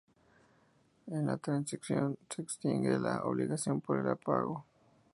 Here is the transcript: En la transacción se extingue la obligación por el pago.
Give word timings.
En 1.05 1.27
la 1.27 1.37
transacción 1.37 2.17
se 2.27 2.41
extingue 2.41 2.97
la 2.97 3.23
obligación 3.23 3.81
por 3.81 3.99
el 3.99 4.17
pago. 4.17 4.65